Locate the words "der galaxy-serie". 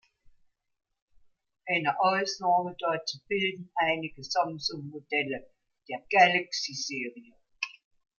5.89-7.35